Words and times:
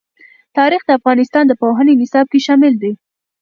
تاریخ 0.57 0.81
د 0.85 0.89
افغانستان 0.99 1.43
د 1.47 1.53
پوهنې 1.61 1.93
نصاب 2.01 2.25
کې 2.31 2.39
شامل 2.47 2.73
دي. 2.81 2.91